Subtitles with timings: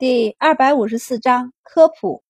[0.00, 2.22] 第二百五十四章科普，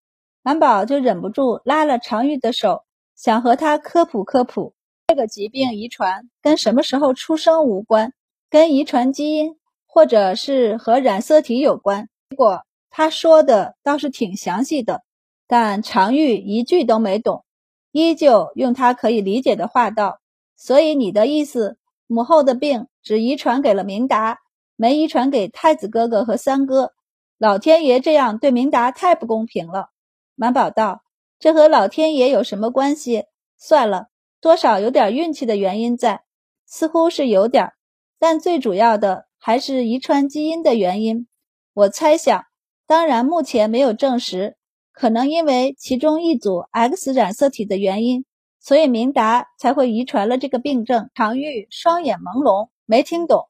[0.43, 2.83] 满宝就忍不住拉了常玉的手，
[3.15, 4.75] 想和他科普科普。
[5.07, 8.13] 这个疾病遗传跟什么时候出生无关，
[8.51, 9.55] 跟遗传基因
[9.87, 12.09] 或者是和染色体有关。
[12.31, 15.03] 结果他说的倒是挺详细的，
[15.47, 17.45] 但常玉一句都没懂，
[17.93, 20.19] 依旧用他可以理解的话道
[20.59, 21.79] ：“所以你的意思，
[22.09, 24.41] 母后的病只遗传给了明达，
[24.75, 26.93] 没遗传给太子哥哥和三哥。”
[27.41, 29.89] 老天爷这样对明达太不公平了。
[30.35, 31.03] 满宝道
[31.41, 33.25] ：“这和老天爷有什么关系？
[33.57, 34.09] 算了，
[34.43, 36.21] 多少有点运气的原因在，
[36.67, 37.73] 似乎是有点，
[38.19, 41.29] 但最主要的还是遗传基因的原因。
[41.73, 42.45] 我猜想，
[42.87, 44.59] 当然目前没有证实，
[44.93, 48.27] 可能因为其中一组 X 染色体的原因，
[48.61, 53.49] 所以明达才会遗传了这个病症。”常玉双眼朦胧，没听懂。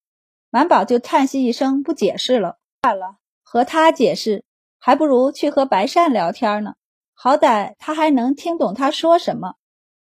[0.48, 2.58] 满宝就叹息一声，不解释了。
[2.82, 3.16] 算了。
[3.52, 4.44] 和他解释，
[4.78, 6.74] 还不如去和白善聊天呢。
[7.14, 9.54] 好歹他还能听懂他说什么。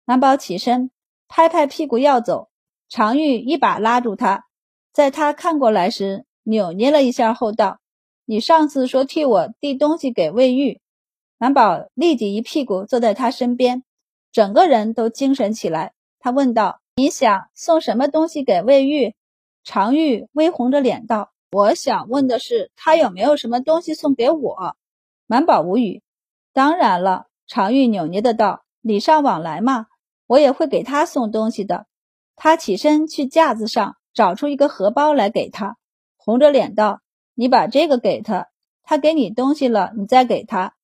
[0.05, 0.93] 南宝起身，
[1.27, 2.51] 拍拍屁股要走，
[2.89, 4.45] 常玉一把拉住他，
[4.93, 7.81] 在他看过来时，扭捏了一下后道
[8.27, 10.81] ：“你上次说替我递东西给魏玉。”
[11.39, 13.83] 南宝立即一屁股坐在他身边，
[14.31, 15.95] 整个人都精神起来。
[16.21, 19.17] 他问道：“你想送什么东西给魏玉？”
[19.67, 21.32] 常玉微红着脸道。
[21.53, 24.75] 我想问的是，他有没有什么东西送给我？
[25.27, 26.03] 满宝无语。
[26.55, 29.89] 当然了，常玉扭捏的道：“礼尚往来嘛，
[30.27, 31.85] 我也会给他送东西的。”
[32.37, 35.77] 他起身去架子上找出一个荷包来给他，
[36.17, 37.03] 红着脸道
[37.37, 38.49] ：“你把这个给他，
[38.83, 40.75] 他给你东西了，你再给他。”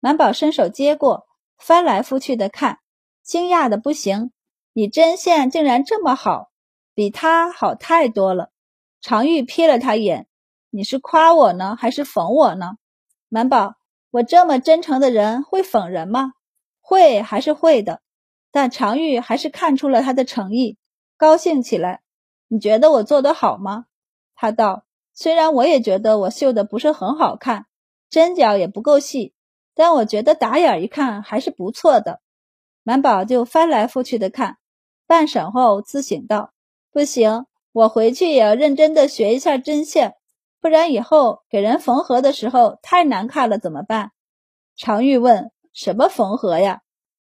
[0.00, 2.80] 满宝伸手接过，翻来覆去的看，
[3.22, 4.32] 惊讶的不行
[4.74, 6.50] ：“你针线竟然这么好，
[6.94, 8.50] 比他好太多了。”
[9.00, 10.26] 常玉瞥了他一眼
[10.70, 12.72] ：“你是夸我呢，还是讽我呢？”
[13.28, 13.74] 满宝，
[14.10, 16.32] 我这么真诚的人会讽人吗？
[16.80, 18.02] 会，还是会的。
[18.50, 20.76] 但常玉还是看出了他的诚意，
[21.16, 22.02] 高兴起来。
[22.48, 23.86] 你觉得我做得好吗？
[24.34, 24.84] 他道
[25.14, 27.66] ：“虽然我也觉得我绣的不是很好看，
[28.10, 29.32] 针脚也不够细，
[29.74, 32.20] 但我觉得打眼一看还是不错的。”
[32.82, 34.58] 满宝就翻来覆去的看，
[35.06, 36.52] 半晌后自省道
[36.90, 40.14] ：“不行。”我回去也要认真的学一下针线，
[40.60, 44.10] 不然以后给人缝合的时候太难看了，怎么办？
[44.76, 46.80] 常玉问：“什么缝合呀？”“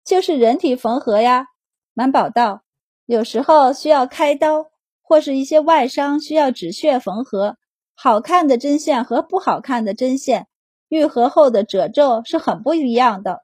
[0.06, 1.48] 就是人体缝合呀。”
[1.94, 2.64] 满宝道
[3.06, 4.68] ：“有时候需要开刀，
[5.02, 7.58] 或是一些外伤需要止血缝合。
[7.96, 10.48] 好看的针线和不好看的针线，
[10.88, 13.44] 愈合后的褶皱是很不一样的。”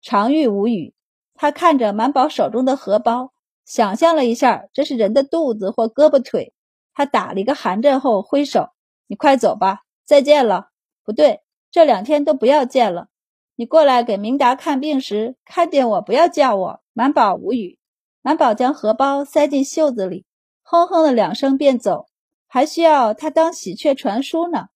[0.00, 0.94] 常玉无语，
[1.34, 3.32] 他看着满宝手中的荷包。
[3.64, 6.54] 想象了一下，这是人的肚子或胳膊腿。
[6.92, 8.70] 他打了一个寒战后挥手
[9.06, 10.68] ：“你快走吧，再见了。”
[11.04, 11.40] 不对，
[11.70, 13.08] 这两天都不要见了。
[13.56, 16.80] 你过来给明达看病时，看见我不要叫我。
[16.92, 17.78] 满宝无语。
[18.22, 20.26] 满宝将荷包塞进袖子里，
[20.62, 22.06] 哼哼了两声便走。
[22.46, 24.66] 还需要他当喜鹊传书呢，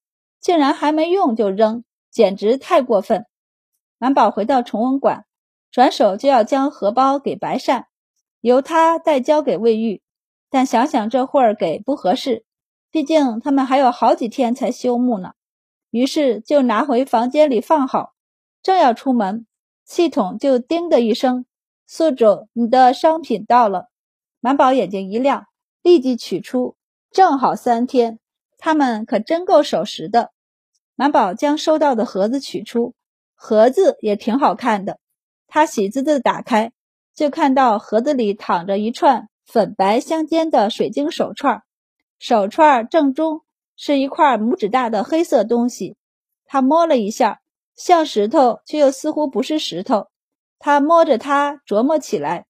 [0.41, 3.27] 竟然还没用就扔，简直太过分。
[3.99, 5.27] 满宝回到崇文馆，
[5.71, 7.87] 转手就要将荷包给白善。
[8.45, 10.03] 由他代交给魏玉，
[10.51, 12.45] 但想想这会儿给不合适，
[12.91, 15.33] 毕竟他们还有好几天才休沐呢。
[15.89, 18.13] 于是就拿回房间里放好，
[18.63, 19.47] 正要出门，
[19.87, 21.47] 系统就叮的一声
[21.89, 23.89] ：“宿主，你的商品到了。”
[24.41, 25.47] 满宝眼睛一亮，
[25.81, 26.77] 立即取出，
[27.11, 28.19] 正好三天，
[28.59, 30.33] 他们可真够守时的。
[30.97, 32.95] 满宝将收到的盒子取出，
[33.35, 34.99] 盒子也挺好看的，
[35.47, 36.73] 他喜滋滋打开。
[37.15, 41.63] 就看到盒子里躺着一串粉白相间的水晶手串，
[42.19, 43.43] 手串正中
[43.77, 45.97] 是一块拇指大的黑色东西。
[46.45, 47.41] 他摸了一下，
[47.77, 50.09] 像石头，却又似乎不是石头。
[50.59, 52.47] 他摸着它琢磨起来。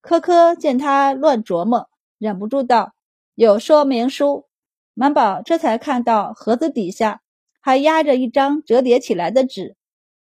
[0.00, 1.88] 科科见他乱琢磨，
[2.18, 2.92] 忍不住道
[3.34, 4.46] ：“有说明书。”
[4.94, 7.20] 满宝这才看到盒子底下
[7.60, 9.76] 还压着一张折叠起来的纸，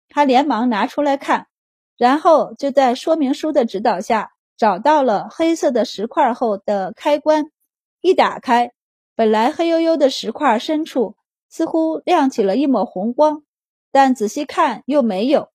[0.08, 1.48] 他连忙拿出来看。
[2.01, 7.51] 然后就在说明书的指导下，找到了黑色的石块后的开关，
[8.01, 8.71] 一打开，
[9.15, 11.15] 本来黑黝黝的石块深处
[11.48, 13.44] 似乎亮起了一抹红光，
[13.92, 15.50] 但仔细看又没有。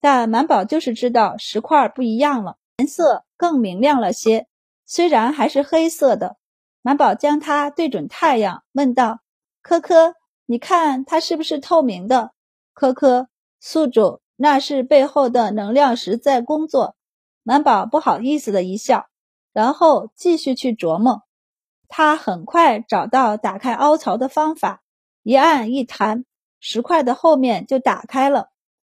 [0.00, 4.48] 但满宝就是知道石块不一样了，颜色更明亮了些，
[4.84, 6.36] 虽然还是黑色的。
[6.82, 9.20] 满宝将它对准太阳，问道
[9.62, 12.32] ：“科科，你看它是不是透明的？”
[12.74, 13.28] 科科，
[13.60, 14.23] 宿主。
[14.36, 16.96] 那是背后的能量石在工作。
[17.42, 19.06] 满宝不好意思的一笑，
[19.52, 21.22] 然后继续去琢磨。
[21.88, 24.82] 他很快找到打开凹槽的方法，
[25.22, 26.24] 一按一弹，
[26.58, 28.48] 石块的后面就打开了。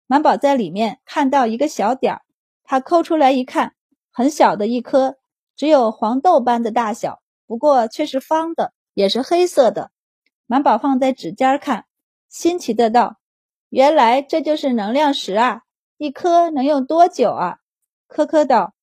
[0.06, 2.22] 满宝在里面看到一个小点儿，
[2.64, 3.74] 他抠出来一看，
[4.12, 5.16] 很小的一颗，
[5.56, 9.92] 只有黄豆般的大小，不过却是方的，也是黑色的。
[10.46, 11.86] 满宝放在指尖看，
[12.28, 13.16] 新奇的道
[13.72, 15.64] ：“原来这就是能量石啊！
[15.98, 17.58] 一颗能用多久啊？”
[18.08, 18.76] 科科道：“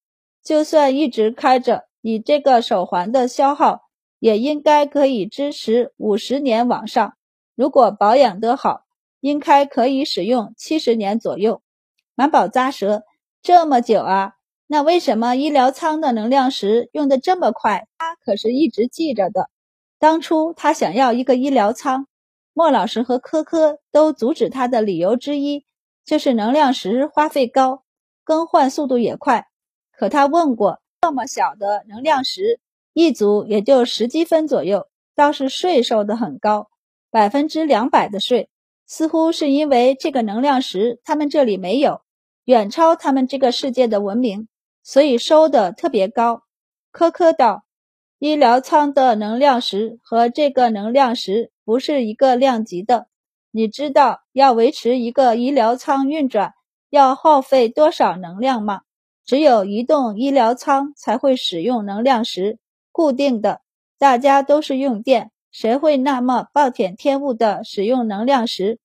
[0.42, 3.82] 就算一直开着，你这个手环的消耗，
[4.18, 7.14] 也应该可以支持五十年往上。
[7.54, 8.80] 如果保养得好。”
[9.20, 11.60] 应该可以使用七十年左右。
[12.14, 13.02] 满宝咂舌，
[13.42, 14.34] 这么久啊？
[14.68, 17.88] 那为什么医疗舱的能量石用的这么快？
[17.98, 19.50] 他可是一直记着的。
[19.98, 22.06] 当初他想要一个医疗舱，
[22.58, 25.64] 莫老师和科科都阻止他的理由之一，
[26.04, 27.84] 就是能量石花费高，
[28.24, 29.46] 更换速度也快。
[29.92, 32.58] 可他问过，这么小的能量石，
[32.94, 36.68] 一组也就十积分左右，倒是税收的很高，
[37.12, 38.50] 百分之两百的税。
[38.88, 42.00] 似乎是因为这个能量石他们这里没有，
[42.42, 44.48] 远超他们这个世界的文明，
[44.82, 46.42] 所以收的特别高。
[46.90, 47.62] 科科道，
[48.18, 53.08] 医疗舱的能量石和这个能量石不是一个量级的。
[53.50, 56.54] 你知道要维持一个医疗舱运转
[56.88, 58.80] 要耗费多少能量吗？
[59.22, 62.58] 只有移动医疗舱才会使用能量石，
[62.90, 63.60] 固定的，
[63.98, 65.30] 大家都是用电。
[65.50, 68.78] 谁会那么暴殄天物的使用能量石？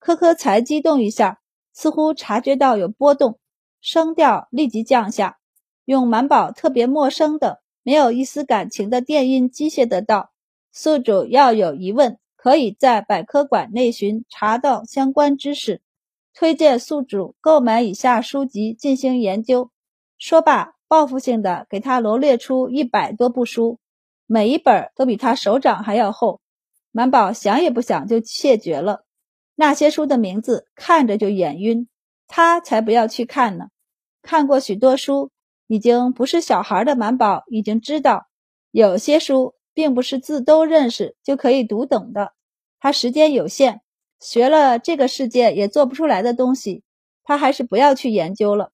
[0.00, 1.38] 科科才激动一下，
[1.72, 3.38] 似乎察觉到有波动，
[3.80, 5.38] 声调立即降下，
[5.84, 10.32] 用满宝特别陌生的、没有一丝感情的电音机械的道
[10.74, 15.80] ：“宿主要有疑问，可以在百科馆内寻查到相关知识，
[16.34, 19.70] 推荐宿主购买以下书籍进行研究。”
[20.20, 23.78] 说罢，报复性的给他罗列出一百多部书。
[24.26, 26.42] 每一本都比他手掌还要厚，
[26.92, 29.06] 满宝想也不想就谢绝了。
[29.54, 31.88] 那些书的名字看着就眼晕，
[32.28, 33.68] 他才不要去看呢。
[34.20, 35.30] 看过许多书，
[35.66, 38.26] 已经不是小孩的满宝已经知道，
[38.70, 42.33] 有些书并不是字都认识就可以读懂的。
[42.84, 43.80] 他时间有限，
[44.20, 46.82] 学了这个世界也做不出来的东西，
[47.24, 48.72] 他还是不要去研究了，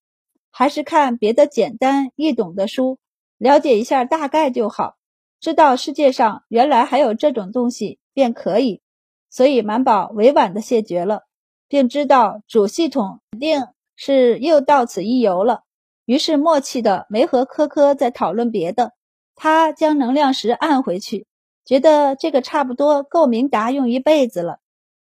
[0.50, 2.98] 还是看别的简单易懂的书，
[3.38, 4.96] 了解一下大概就好。
[5.38, 8.82] 知道世界上原来还有这种东西便可以，
[9.30, 11.22] 所以满宝委婉的谢绝了，
[11.68, 15.62] 并知道主系统肯定是又到此一游了，
[16.04, 18.90] 于是默契的没和科科再讨论别的。
[19.36, 21.28] 他将能量石按回去，
[21.64, 24.58] 觉得这个差不多够明达用一辈子了。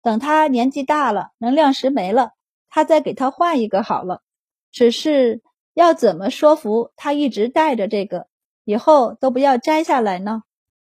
[0.01, 2.31] 等他年纪大了，能量石没了，
[2.69, 4.21] 他再给他换一个好了。
[4.71, 5.41] 只是
[5.73, 8.27] 要怎么说服他一直带着这个？
[8.63, 10.43] 以后都不要摘下来呢。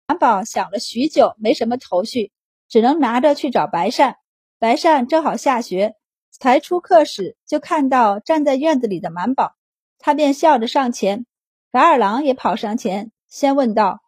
[0.08, 2.32] 满宝想了许久，没什么头绪，
[2.68, 4.18] 只能拿着去找白善。
[4.60, 5.96] 白善正好下学，
[6.32, 9.56] 才出课时就看到站在院子里的满宝，
[10.00, 11.26] 他便笑着上前。
[11.72, 14.02] 白二郎也跑上前，先问道：“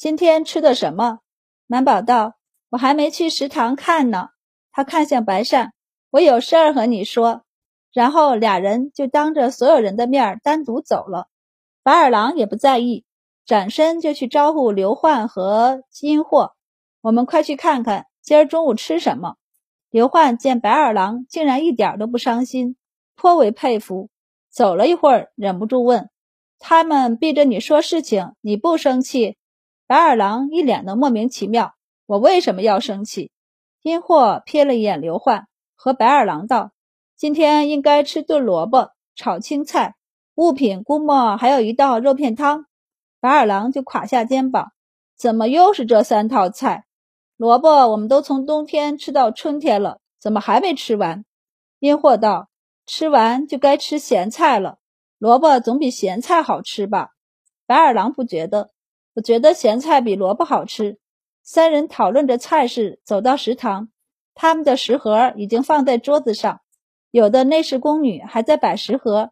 [0.00, 1.18] 今天吃的什么？”
[1.68, 2.36] 满宝道
[2.72, 4.30] ：“我还没去食堂看呢。”
[4.72, 5.74] 他看向白善
[6.08, 7.42] ：“我有事儿和你说。”
[7.92, 11.28] 然后俩人就当着所有人的面单独走了。
[11.82, 13.04] 白二郎也不在意。
[13.44, 16.54] 转身就去招呼刘焕和金货，
[17.02, 19.34] 我们快去看看今儿中午吃什么。
[19.90, 22.76] 刘焕见白二郎竟然一点都不伤心，
[23.16, 24.08] 颇为佩服。
[24.48, 26.08] 走了一会儿，忍不住问
[26.58, 29.36] ：“他们逼着你说事情，你不生气？”
[29.90, 31.74] 白二郎一脸的莫名其妙
[32.06, 33.32] ：“我为什么要生气？”
[33.82, 36.70] 金货瞥了一眼刘焕，和白二郎道
[37.18, 39.96] ：“今天应该吃炖萝卜炒青菜，
[40.36, 42.66] 物品估摸还有一道肉片汤。”
[43.18, 44.70] 白二郎就垮下肩膀，
[45.16, 46.84] 怎么又是这三套菜？
[47.36, 51.24] 萝卜我们都从冬天吃到春天了，怎么还没吃完？
[51.80, 52.48] 阴货道
[52.86, 54.78] ：“吃完就该吃咸菜了，
[55.18, 57.08] 萝卜总比咸菜好吃吧？”
[57.66, 58.70] 白二郎不觉得，
[59.20, 60.98] 觉得咸菜比萝卜好吃。
[61.42, 63.88] 三人讨论着菜式，走到食堂，
[64.34, 66.60] 他们的食盒已经放在桌子上，
[67.10, 69.30] 有的内侍宫女还在摆食盒。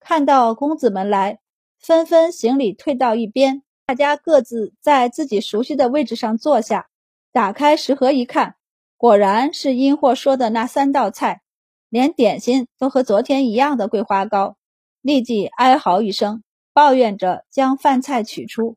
[0.00, 1.38] 看到公子们来。
[1.78, 3.62] 纷纷行礼，退到一边。
[3.84, 6.88] 大家各自在自己熟悉的位置上坐下。
[7.32, 8.56] 打开食盒一看，
[8.96, 11.42] 果然是殷货说的那三道菜，
[11.90, 14.56] 连点心都和昨天一样的桂花糕。
[15.02, 18.76] 立即哀嚎一声，抱怨着将饭菜取出。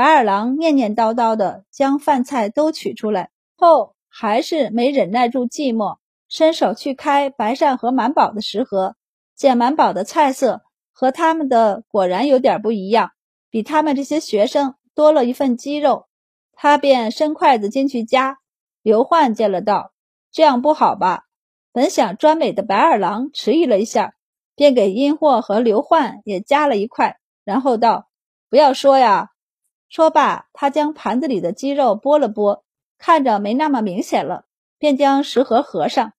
[0.00, 8.96] 白二郎念念叨叨的将饭菜都取出来后，还是没忍耐住寂寞，伸手去开白善和满宝的食盒，
[9.36, 10.62] 见满宝的菜色。
[10.90, 13.10] 和他们的果然有点不一样，
[13.50, 16.06] 比他们这些学生多了一份鸡肉，
[16.54, 18.38] 他便伸筷子进去夹。
[18.80, 19.92] 刘焕见了道
[20.32, 21.24] ：“这样不好吧？
[21.72, 24.14] 本想专美的白二郎迟疑了一下，
[24.54, 28.08] 便给阴货和刘焕也夹了一块，然后道
[28.48, 29.28] ：“不要说呀。”
[29.90, 32.62] 说罢，他将盘子里的鸡肉拨了拨，
[32.96, 34.44] 看着没那么明显了，
[34.78, 36.12] 便将食盒合上。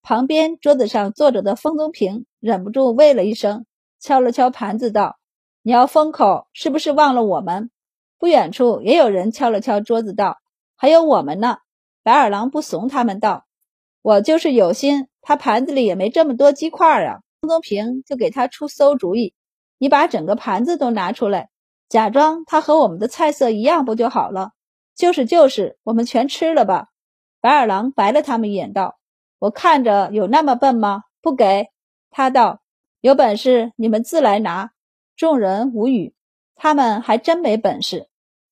[0.00, 3.66] 旁边桌子上坐着的风宗平忍不住喂了一声，
[4.00, 5.18] 敲了敲盘子道
[5.62, 7.70] ：“你要封口，是不是忘了我们？”
[8.18, 10.38] 不远处也有人敲了敲桌子道
[10.74, 11.58] ：“还有我们呢。”
[12.02, 13.44] 白二郎不怂他们道
[14.00, 19.34] ：“我就是有心，他盘子里也没这么多鸡块啊。”风宗平就给他出馊主意
[19.76, 21.50] ：“你把整个盘子都拿出来，
[21.90, 24.52] 假装它和我们的菜色一样，不就好了
[24.96, 26.86] ？”“就是就是，我们全吃了吧。”
[27.42, 28.98] 白二郎白了他们一眼道。
[29.38, 31.02] 我看着有那么笨吗？
[31.20, 31.68] 不给
[32.10, 32.60] 他道，
[33.00, 34.70] 有本事你们自来拿。
[35.16, 36.14] 众人无语，
[36.54, 38.08] 他们还真没本事，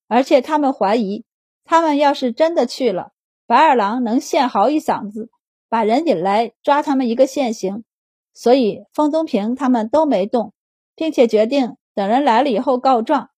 [0.08, 1.24] 而且他们怀疑，
[1.64, 3.12] 他们要是真的去了，
[3.46, 5.30] 白二郎能现嚎一嗓子，
[5.68, 7.84] 把人引来抓他们一个现行。
[8.32, 10.52] 所以风宗平他们都没动，
[10.94, 13.30] 并且决定等人来了以后告状。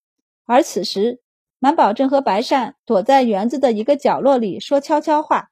[0.45, 1.23] 而此时，
[1.59, 5.49] 满宝正和白善躲在园子的一个角落里说悄悄话。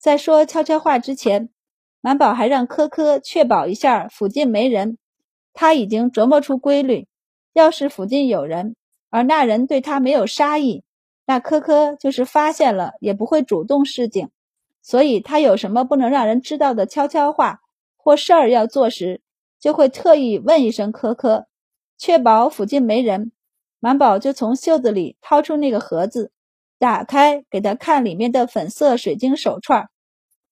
[0.00, 1.50] 在说悄悄话之前，
[2.00, 4.98] 满宝还让科科确保一下附近没人。
[5.52, 7.06] 他已经琢磨出规律：
[7.52, 8.74] 要是附近有人，
[9.10, 10.82] 而那人对他没有杀意，
[11.26, 14.28] 那科科就是发现了也不会主动示警。
[14.82, 17.60] 所以，他有什么不能让人知道的悄悄话
[17.96, 19.20] 或事儿要做时，
[19.60, 21.46] 就会特意问一声科科，
[22.00, 23.30] 确保附近没人。
[23.78, 26.32] 满宝就从袖子里掏出那个盒子。
[26.78, 29.90] 打开，给他看里面的粉色水晶手串。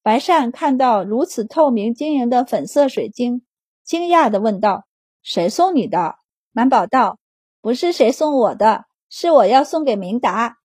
[0.02, 3.46] 白善看到如此透明晶莹的粉色水晶，
[3.82, 4.84] 惊讶地问道
[5.24, 6.16] ：“谁送你的？”
[6.52, 7.18] 满宝道
[7.62, 10.58] ：“不是谁送我的，是我要送给明达。”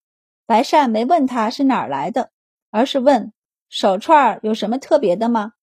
[0.45, 2.29] 白善没问他是哪儿来的，
[2.71, 3.31] 而是问
[3.69, 5.53] ：“手串有什么特别的吗？”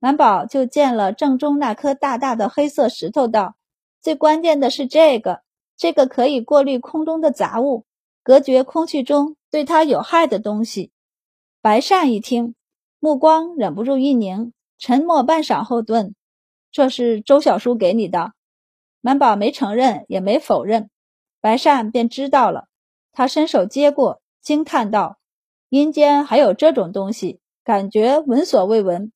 [0.00, 3.54] 满宝就见了正中那颗大大的黑色石头，道
[4.02, 5.42] ：“最关键的是这个，
[5.76, 7.86] 这个可以过滤空中的杂物，
[8.22, 10.92] 隔绝空气中。”对它有害的东西，
[11.60, 12.54] 白善一听，
[12.98, 16.14] 目光忍不住一凝，沉默半晌后顿
[16.72, 18.32] ：“这是周小叔给你的。”
[19.02, 20.88] 满宝没承认，也没否认，
[21.42, 22.68] 白善便知道了。
[23.12, 25.18] 他伸手接过，惊叹道
[25.68, 29.12] ：“阴间还有这种东西，感觉闻所未闻。”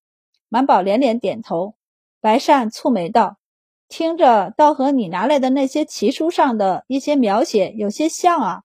[0.50, 1.76] 满宝连连点头。
[2.20, 3.38] 白善蹙眉道
[3.88, 8.62] ：“听着，倒和你拿来的那些奇书上的一些描写有些像啊。”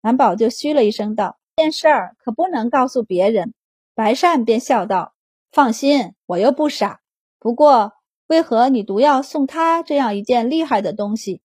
[0.00, 3.54] 满宝就嘘了一声，道：“这件事儿可不能告诉别人。”
[3.94, 5.14] 白善便笑道
[5.52, 7.00] ：“放心，我又不傻。
[7.38, 7.92] 不过，
[8.26, 11.42] 为何你独要送他这样一件厉害的东西？”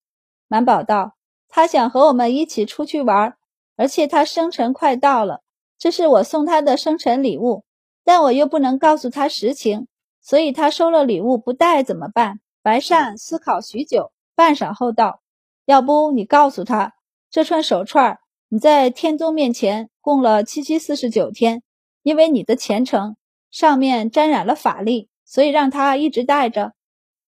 [0.47, 1.15] 满宝道
[1.49, 3.35] ：“他想和我们一起出去玩，
[3.75, 5.41] 而且他生辰快到了，
[5.77, 7.63] 这是我送他的生辰礼物。
[8.03, 9.87] 但我又不能告诉他实情，
[10.21, 15.21] 所以他收了礼物不带怎么办？”白善思考许久，半晌后道
[15.63, 16.95] ：“要不你告诉他，
[17.29, 18.19] 这串手串。”
[18.51, 21.63] 你在天宗面前供了七七四十九天，
[22.03, 23.15] 因为你的虔诚
[23.49, 26.73] 上面沾染了法力，所以让他一直带着。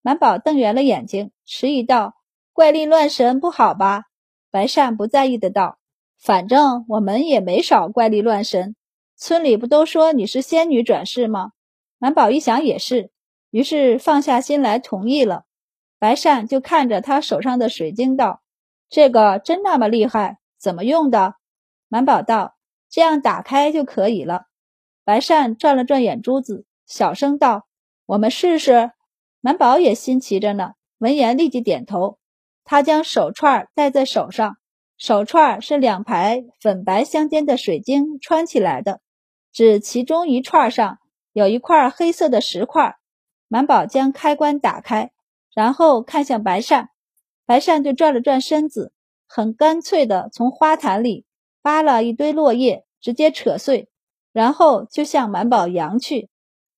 [0.01, 2.15] 满宝瞪圆了眼睛，迟疑道
[2.51, 4.08] ：“怪力乱神不好吧？”
[4.51, 5.79] 白善不在意的道
[6.19, 8.75] ：“反正我们也没少怪力乱神，
[9.15, 11.51] 村里不都说你是仙女转世吗？”
[11.98, 13.12] 满宝一想也是，
[13.51, 15.46] 于是放下心来同意了。
[15.98, 18.41] 白善就看着他手上的水晶道
[18.89, 21.36] ：“这个真那么厉害？”怎么用的？
[21.88, 22.56] 满宝道
[22.89, 24.44] ：“这样打开就可以了。”
[25.06, 27.65] 白善转了转眼珠子，小声道
[28.06, 28.91] ：“我们试试。”
[29.41, 32.20] 满宝也新奇着呢，闻言立即点头。
[32.65, 34.58] 他将手串戴在手上，
[34.98, 39.00] 手串是两排粉白相间的水晶穿起来的，
[39.51, 41.00] 指其中一串上
[41.32, 42.98] 有一块黑色的石块。
[43.50, 45.12] 满宝将开关打开，
[45.53, 46.91] 然后看向白善，
[47.46, 48.94] 白善就转了转身子。
[49.27, 51.25] 很干脆的从花坛里
[51.62, 53.89] 扒了一堆落叶，直接扯碎，
[54.32, 56.29] 然后就向满宝扬去。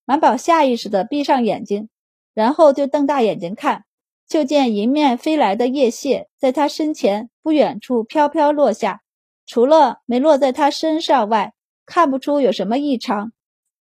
[0.05, 1.87] 满宝下意识的闭上眼睛，
[2.33, 3.85] 然后就瞪大眼睛看，
[4.27, 9.01] 就见迎面飞来的叶屑在他身前不远处飘飘落下，
[9.45, 11.53] 除了没落在他身上外，
[11.85, 13.31] 看不出有什么异常。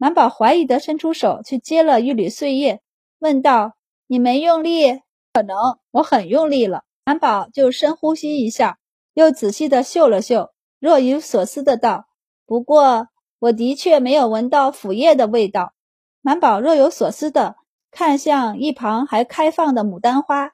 [0.06, 2.84] 满宝怀疑的伸出手去接了一缕碎叶，
[3.18, 3.74] 问道
[4.06, 5.02] ：“你没用力？
[5.34, 5.58] 可能
[5.90, 8.78] 我很用力了。”满宝就深呼吸一下，
[9.16, 12.06] 又仔细的嗅了嗅，若有所思的道
[12.46, 13.08] ：“不过
[13.40, 15.74] 我的确没有闻到腐叶的味道。”
[16.22, 17.56] 满宝若有所思的
[17.90, 20.52] 看向一旁还开放的牡丹花，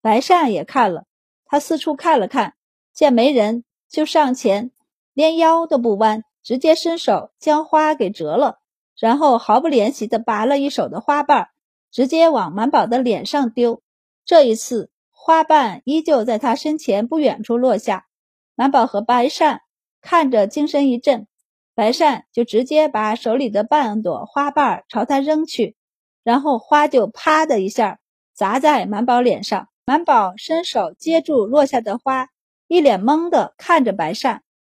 [0.00, 1.04] 白善也看了，
[1.44, 2.54] 他四处看了看，
[2.94, 4.70] 见没人，就上前，
[5.12, 8.60] 连腰都不弯，直接伸手将花给折了，
[8.98, 11.48] 然后毫不怜惜地拔了一手的花瓣，
[11.90, 13.82] 直接往满宝的脸上丢。
[14.24, 18.06] 这一次，花瓣依旧在他身前不远处落下。
[18.54, 19.62] 满宝和白善
[20.00, 21.26] 看着，精神一振，
[21.74, 25.76] 白善就直接把手里的半朵花瓣朝他扔去，
[26.22, 27.98] 然后花就啪的一下
[28.32, 29.68] 砸在满宝脸上。
[29.86, 32.28] 满宝伸手接住落下的花，
[32.68, 34.43] 一脸懵的看着白善。